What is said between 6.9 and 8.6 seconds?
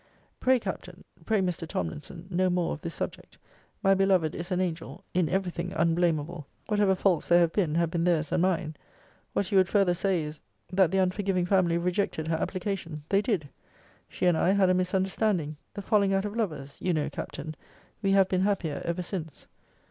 faults there have been, have been theirs and